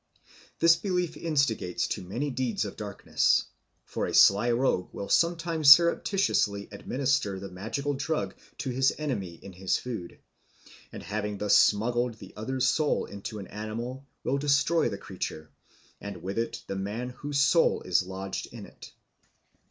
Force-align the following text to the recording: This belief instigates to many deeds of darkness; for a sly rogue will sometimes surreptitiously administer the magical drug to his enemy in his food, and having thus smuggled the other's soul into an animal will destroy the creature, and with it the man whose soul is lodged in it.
This 0.57 0.75
belief 0.77 1.15
instigates 1.15 1.85
to 1.89 2.01
many 2.01 2.31
deeds 2.31 2.65
of 2.65 2.75
darkness; 2.75 3.45
for 3.85 4.07
a 4.07 4.15
sly 4.15 4.49
rogue 4.49 4.91
will 4.91 5.09
sometimes 5.09 5.71
surreptitiously 5.71 6.69
administer 6.71 7.39
the 7.39 7.51
magical 7.51 7.93
drug 7.93 8.33
to 8.57 8.71
his 8.71 8.91
enemy 8.97 9.35
in 9.35 9.53
his 9.53 9.77
food, 9.77 10.17
and 10.91 11.03
having 11.03 11.37
thus 11.37 11.55
smuggled 11.55 12.15
the 12.15 12.33
other's 12.35 12.65
soul 12.65 13.05
into 13.05 13.37
an 13.37 13.45
animal 13.45 14.07
will 14.23 14.39
destroy 14.39 14.89
the 14.89 14.97
creature, 14.97 15.51
and 15.99 16.23
with 16.23 16.39
it 16.39 16.63
the 16.65 16.75
man 16.75 17.09
whose 17.11 17.37
soul 17.37 17.83
is 17.83 18.01
lodged 18.01 18.47
in 18.47 18.65
it. 18.65 18.93